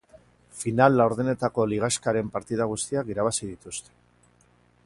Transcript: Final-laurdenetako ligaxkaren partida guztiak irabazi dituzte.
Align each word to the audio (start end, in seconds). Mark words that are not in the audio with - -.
Final-laurdenetako 0.61 1.67
ligaxkaren 1.75 2.33
partida 2.39 2.67
guztiak 2.75 3.15
irabazi 3.17 3.53
dituzte. 3.55 3.95